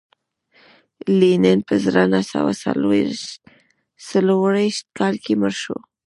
لینین 1.19 1.59
په 1.67 1.73
زر 1.83 1.95
نه 2.13 2.21
سوه 2.31 2.51
څلرویشت 4.07 4.85
کال 4.97 5.15
کې 5.23 5.33
مړ 5.41 5.53
شو 5.61 5.77